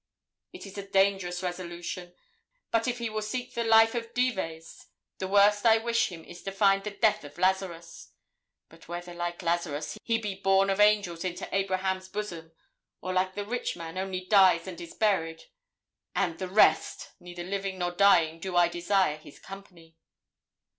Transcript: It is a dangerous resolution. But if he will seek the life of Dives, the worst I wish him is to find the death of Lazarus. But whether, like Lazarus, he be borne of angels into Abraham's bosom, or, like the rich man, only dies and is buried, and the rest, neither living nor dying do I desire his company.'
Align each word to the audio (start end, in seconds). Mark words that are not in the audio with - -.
It 0.51 0.65
is 0.65 0.79
a 0.79 0.89
dangerous 0.89 1.43
resolution. 1.43 2.15
But 2.71 2.87
if 2.87 2.97
he 2.97 3.11
will 3.11 3.21
seek 3.21 3.53
the 3.53 3.63
life 3.63 3.93
of 3.93 4.15
Dives, 4.15 4.87
the 5.19 5.27
worst 5.27 5.63
I 5.63 5.77
wish 5.77 6.07
him 6.11 6.23
is 6.25 6.41
to 6.41 6.51
find 6.51 6.83
the 6.83 6.89
death 6.89 7.23
of 7.23 7.37
Lazarus. 7.37 8.09
But 8.67 8.87
whether, 8.87 9.13
like 9.13 9.43
Lazarus, 9.43 9.99
he 10.01 10.17
be 10.17 10.33
borne 10.33 10.71
of 10.71 10.79
angels 10.79 11.23
into 11.23 11.47
Abraham's 11.55 12.09
bosom, 12.09 12.51
or, 12.99 13.13
like 13.13 13.35
the 13.35 13.45
rich 13.45 13.75
man, 13.75 13.95
only 13.95 14.25
dies 14.25 14.65
and 14.65 14.81
is 14.81 14.95
buried, 14.95 15.43
and 16.15 16.39
the 16.39 16.47
rest, 16.49 17.11
neither 17.19 17.43
living 17.43 17.77
nor 17.77 17.91
dying 17.91 18.39
do 18.39 18.57
I 18.57 18.69
desire 18.69 19.17
his 19.17 19.37
company.' 19.37 19.97